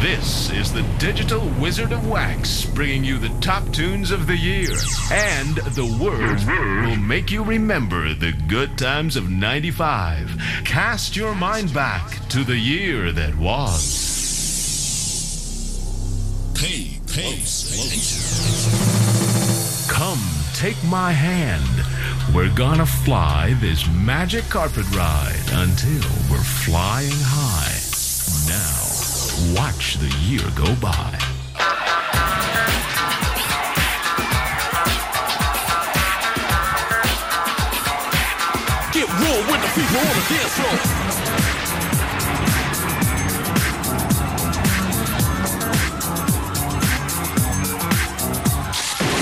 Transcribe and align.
This 0.00 0.50
is 0.50 0.72
the 0.72 0.82
Digital 0.98 1.40
Wizard 1.58 1.90
of 1.90 2.06
Wax, 2.06 2.66
bringing 2.66 3.02
you 3.02 3.18
the 3.18 3.34
top 3.40 3.72
tunes 3.72 4.10
of 4.10 4.26
the 4.26 4.36
year. 4.36 4.70
And 5.10 5.56
the 5.74 5.86
words 6.00 6.44
will 6.44 6.96
make 6.96 7.30
you 7.30 7.42
remember 7.42 8.12
the 8.12 8.32
good 8.46 8.76
times 8.76 9.16
of 9.16 9.30
95. 9.30 10.36
Cast 10.64 11.16
your 11.16 11.34
mind 11.34 11.72
back 11.72 12.28
to 12.28 12.44
the 12.44 12.58
year 12.58 13.10
that 13.12 13.36
was. 13.36 14.12
Pay 16.54 17.00
close 17.06 17.72
attention. 17.72 18.22
Come, 19.94 20.22
take 20.52 20.82
my 20.84 21.12
hand. 21.12 21.84
We're 22.34 22.54
gonna 22.54 22.86
fly 22.86 23.54
this 23.60 23.88
magic 23.88 24.44
carpet 24.50 24.84
ride 24.94 25.48
until 25.52 26.02
we're 26.30 26.44
flying 26.44 27.12
high. 27.14 27.72
Now, 28.48 28.85
watch 29.54 29.94
the 29.98 30.08
year 30.24 30.42
go 30.54 30.74
by. 30.76 31.18
Get 38.92 39.08
real 39.20 39.40
with 39.46 39.60
the 39.62 39.70
people 39.74 39.98
on 39.98 40.14
the 40.14 40.24
dance 40.30 40.54
floor. 40.56 40.76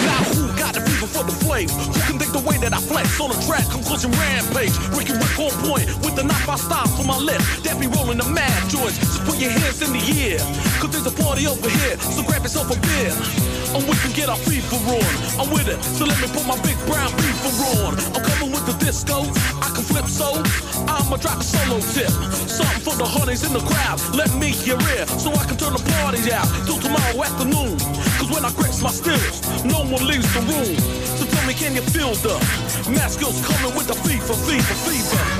Now 0.05 0.20
who 0.33 0.44
got 0.58 0.74
the 0.74 0.80
fever 0.80 1.06
for 1.06 1.24
the 1.24 1.33
flame? 1.44 1.94
Way 2.45 2.57
that 2.59 2.73
I 2.73 2.80
flex 2.80 3.21
on 3.21 3.30
the 3.33 3.41
track? 3.48 3.65
Conclusion 3.73 4.12
rampage. 4.12 4.77
Ricky 4.93 5.16
Rick 5.16 5.37
on 5.41 5.53
point 5.65 5.89
with 6.05 6.15
the 6.15 6.25
knife 6.25 6.48
I 6.48 6.57
style 6.57 6.89
for 6.95 7.05
my 7.05 7.19
left. 7.19 7.65
That 7.65 7.80
be 7.80 7.89
rolling 7.89 8.19
the 8.19 8.29
mad 8.29 8.55
joints. 8.69 9.01
Just 9.01 9.25
put 9.25 9.41
your 9.41 9.51
hands 9.51 9.80
in 9.83 9.91
the 9.93 10.05
air. 10.20 10.41
Cause 10.79 10.93
there's 10.93 11.09
a 11.09 11.17
party 11.17 11.47
over 11.48 11.69
here. 11.69 11.97
So 11.98 12.23
grab 12.23 12.43
yourself 12.43 12.70
a 12.70 12.79
beer. 12.79 13.12
And 13.75 13.83
we 13.91 13.97
can 13.98 14.12
get 14.14 14.28
our 14.28 14.39
fever 14.39 14.78
on. 14.78 15.12
I'm 15.41 15.51
with 15.51 15.67
it. 15.67 15.83
So 15.83 16.05
let 16.05 16.20
me 16.20 16.28
put 16.31 16.47
my 16.47 16.55
big 16.62 16.78
brown 16.86 17.11
beaver 17.19 17.53
on. 17.83 17.98
I'm 18.14 18.23
coming 18.23 18.53
with 18.55 18.64
the 18.70 18.77
disco. 18.79 19.27
I 19.58 19.69
can 19.75 19.83
flip 19.83 20.06
so. 20.06 20.39
I'ma 20.86 21.17
drop 21.17 21.41
a 21.41 21.45
solo 21.45 21.81
tip. 21.97 22.12
Something 22.47 22.83
for 22.86 22.95
the 22.95 23.08
honeys 23.08 23.42
in 23.42 23.53
the 23.53 23.64
crowd. 23.64 23.98
Let 24.14 24.31
me 24.39 24.55
hear 24.55 24.79
it. 24.95 25.08
So 25.08 25.33
I 25.34 25.42
can 25.48 25.56
turn 25.56 25.73
the 25.73 25.83
party 25.98 26.31
out 26.31 26.47
till 26.67 26.79
tomorrow 26.79 27.19
afternoon. 27.25 27.75
Cause 28.20 28.31
when 28.31 28.45
I 28.45 28.53
grips 28.55 28.81
my 28.81 28.91
stills, 28.91 29.42
no 29.64 29.83
one 29.91 30.06
leaves 30.06 30.31
the 30.34 30.42
room. 30.47 30.77
So 31.19 31.23
tell 31.34 31.46
me, 31.46 31.54
can 31.54 31.74
you 31.74 31.82
feel 31.82 32.14
the 32.14 32.34
mask 32.90 33.20
coming 33.20 33.74
with 33.77 33.86
the 33.86 33.94
fever, 33.94 34.34
fever, 34.34 34.74
fever? 34.86 35.33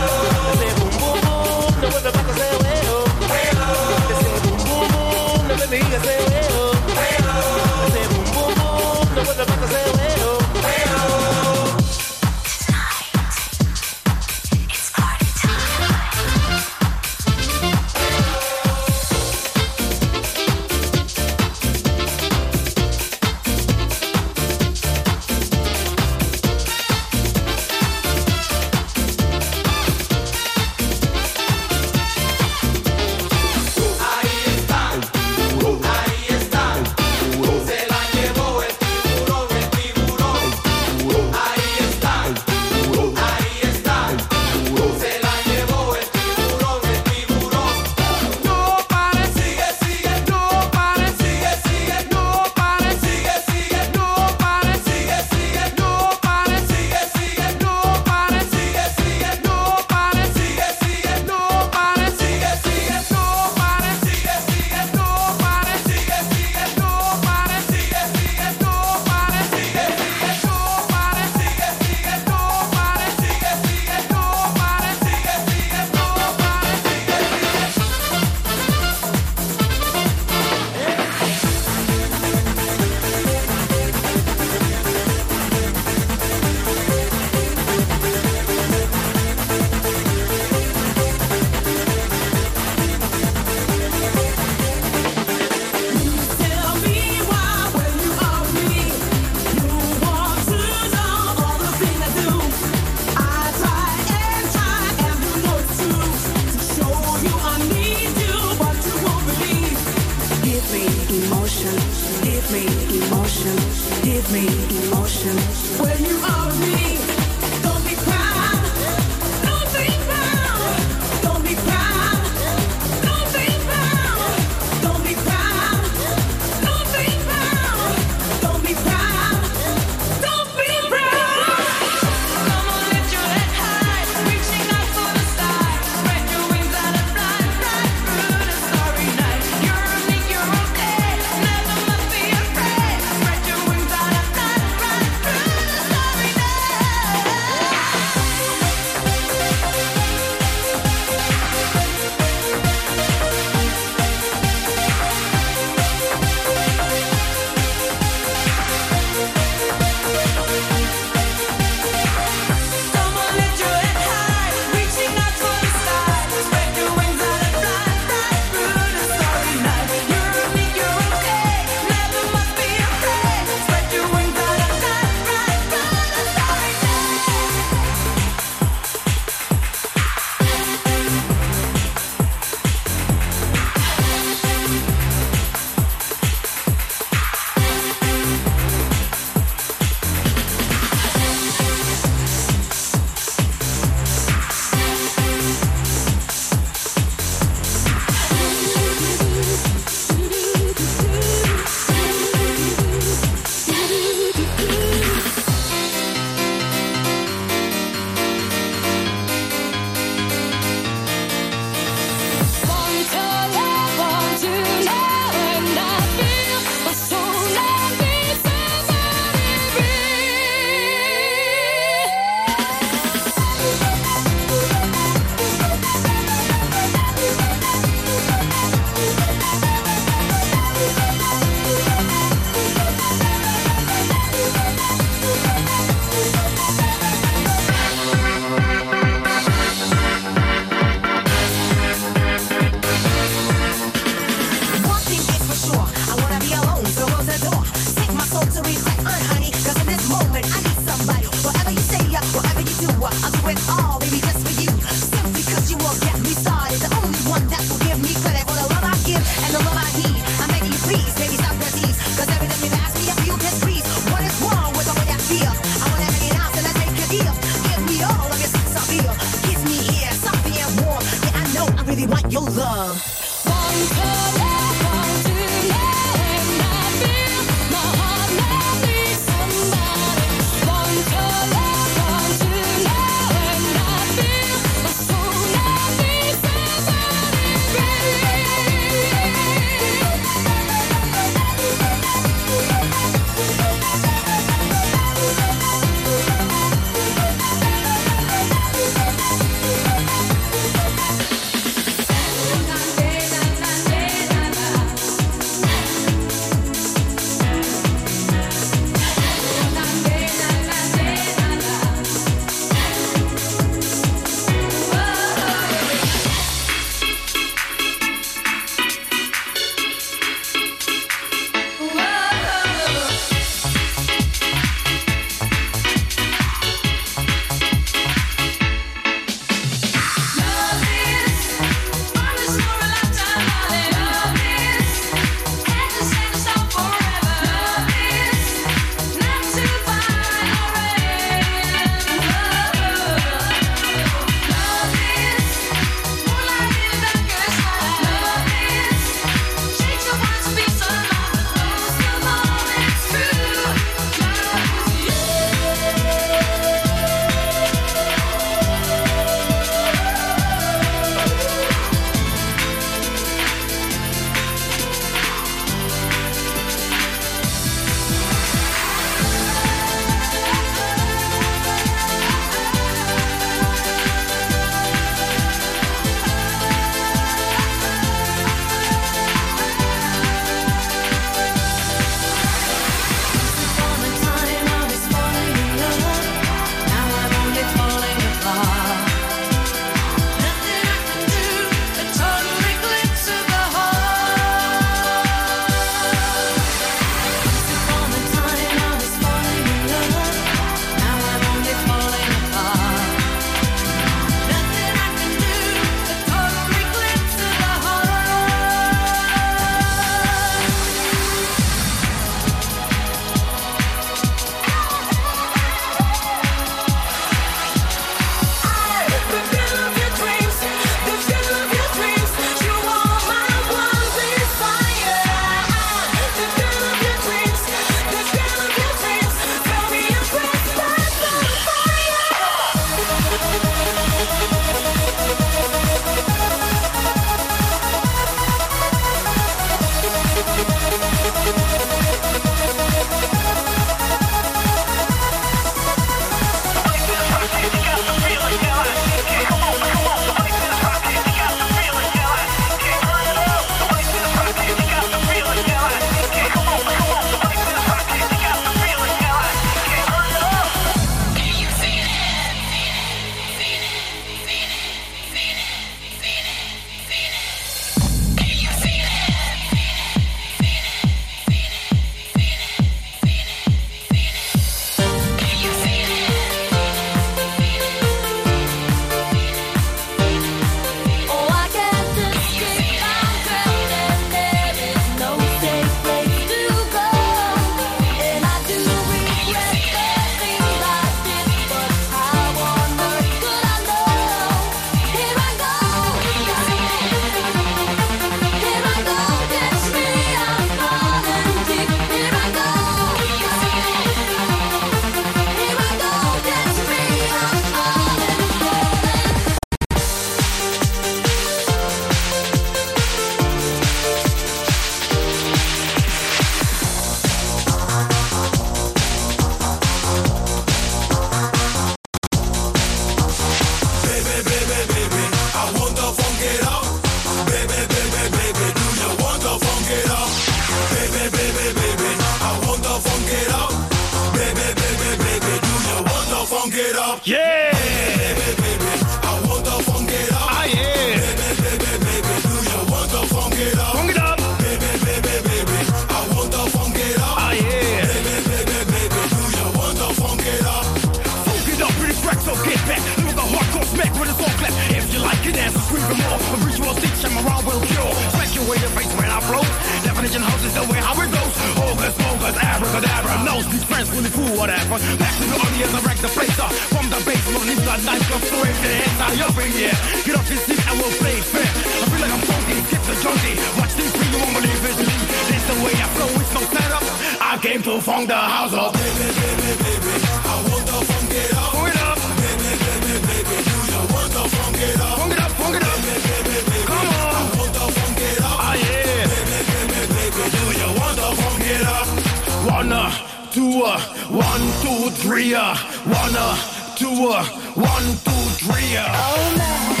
One, 597.31 598.17
two, 598.25 598.31
three. 598.59 598.97
Oh, 598.97 599.55
no. 599.57 600.00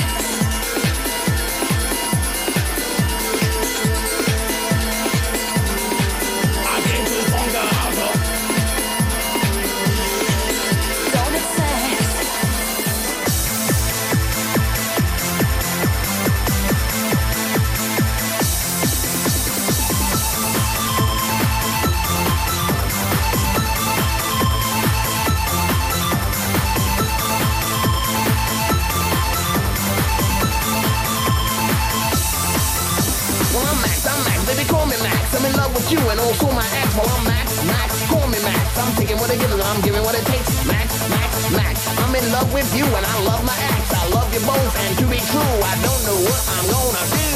Don't 36.31 36.55
my 36.55 36.63
act 36.63 36.95
I'm 36.95 37.23
Max, 37.27 37.59
Max, 37.67 38.07
call 38.07 38.25
me 38.31 38.39
Max. 38.39 38.63
I'm 38.79 38.95
taking 38.95 39.17
what 39.19 39.29
and 39.29 39.43
I'm 39.43 39.81
giving 39.81 40.01
what 40.01 40.15
it 40.15 40.23
takes. 40.31 40.47
Max, 40.65 40.87
Max, 41.11 41.51
Max. 41.51 41.75
I'm 41.99 42.15
in 42.15 42.23
love 42.31 42.53
with 42.53 42.71
you 42.71 42.85
and 42.87 43.05
I 43.05 43.15
love 43.27 43.43
my 43.43 43.57
ex. 43.75 43.91
I 43.91 44.07
love 44.15 44.31
you 44.31 44.39
both 44.47 44.73
and 44.79 44.97
to 44.99 45.05
be 45.11 45.19
true, 45.27 45.43
I 45.43 45.75
don't 45.83 46.01
know 46.07 46.19
what 46.23 46.41
I'm 46.55 46.65
gonna 46.71 47.03
do. 47.11 47.27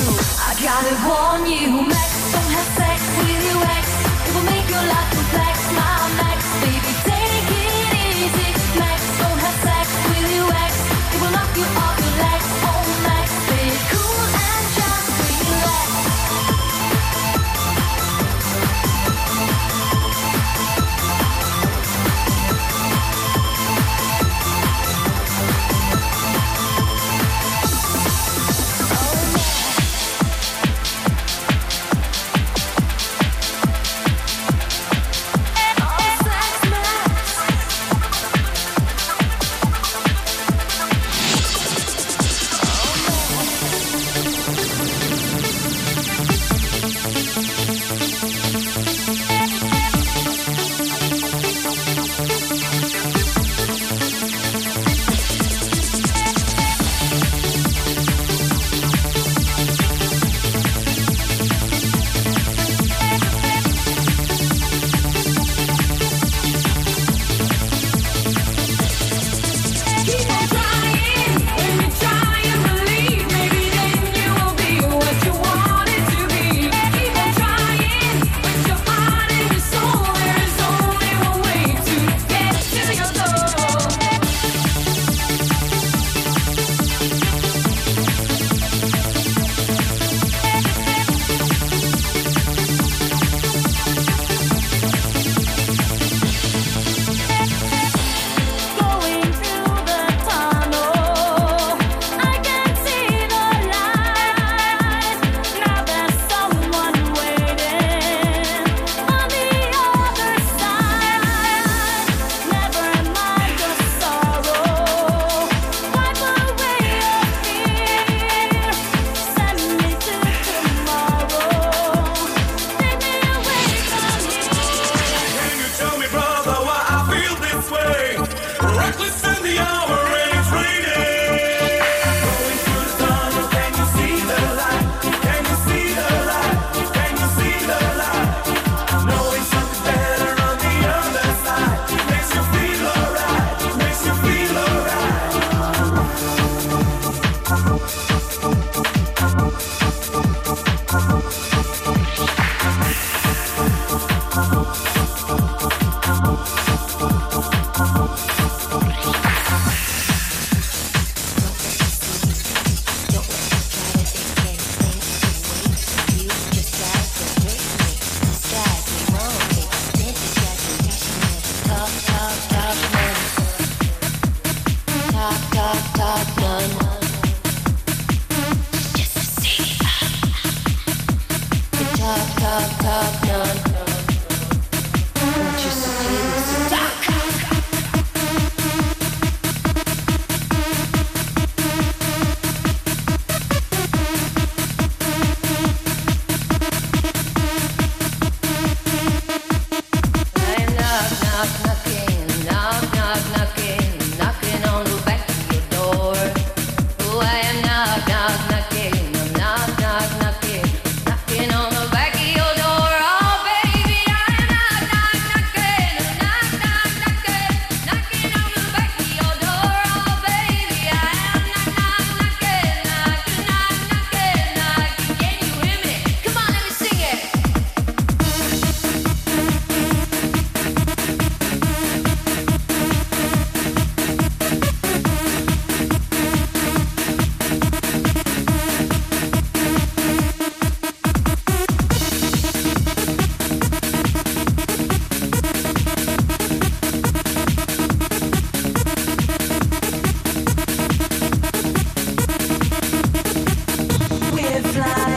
I 0.48 0.52
gotta 0.64 0.96
warn 1.04 1.43
you, 1.43 1.84
Max, 1.91 2.10
don't 2.32 2.52
have 2.56 2.70
sex 2.80 3.00
with 3.20 3.43
your 3.52 3.64
ex. 3.68 3.86
It 4.28 4.32
will 4.32 4.48
make 4.48 4.68
your 4.72 4.86
life 4.88 5.12
complex, 5.12 5.56
my 5.76 5.91
Max, 6.16 6.39
baby. 6.64 6.91
Take 7.04 7.52
it 7.52 7.91
easy, 8.00 8.50
Max, 8.80 9.00
don't 9.20 9.39
have 9.43 9.58
sex 9.60 9.86
with 10.08 10.30
your 10.39 10.48
ex. 10.56 10.72
It 11.12 11.20
will 11.20 11.34
knock 11.36 11.52
you 11.60 11.68
off 11.84 12.00
your 12.00 12.16
legs. 12.24 12.45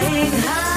Darling, 0.00 0.67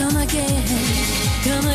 Come 0.00 0.16
again, 0.16 0.64
come 1.44 1.66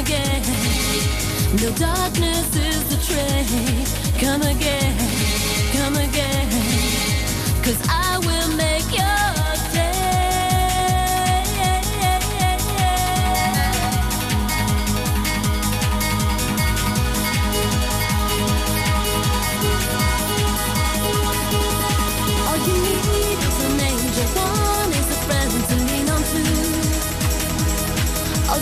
again. 4.44 4.98
Come 5.74 5.96
again, 5.96 6.50
come. 6.52 7.64
Cause 7.64 7.82
I 7.90 8.20
will 8.20 8.58
make 8.58 8.64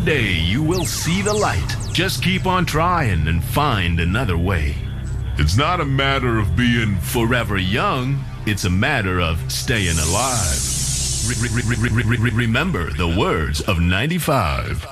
One 0.00 0.06
day 0.06 0.32
you 0.32 0.62
will 0.62 0.86
see 0.86 1.20
the 1.20 1.34
light. 1.34 1.76
Just 1.92 2.22
keep 2.22 2.46
on 2.46 2.64
trying 2.64 3.28
and 3.28 3.44
find 3.44 4.00
another 4.00 4.38
way. 4.38 4.74
It's 5.36 5.58
not 5.58 5.78
a 5.78 5.84
matter 5.84 6.38
of 6.38 6.56
being 6.56 6.96
forever 6.96 7.58
young, 7.58 8.24
it's 8.46 8.64
a 8.64 8.70
matter 8.70 9.20
of 9.20 9.38
staying 9.52 9.98
alive. 9.98 10.56
Remember 12.32 12.90
the 12.94 13.14
words 13.14 13.60
of 13.60 13.78
95. 13.78 14.89